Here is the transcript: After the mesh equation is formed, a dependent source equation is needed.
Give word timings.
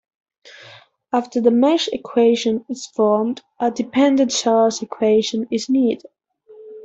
After 1.13 1.39
the 1.39 1.51
mesh 1.51 1.87
equation 1.89 2.65
is 2.67 2.87
formed, 2.87 3.43
a 3.59 3.69
dependent 3.69 4.31
source 4.31 4.81
equation 4.81 5.47
is 5.51 5.69
needed. 5.69 6.07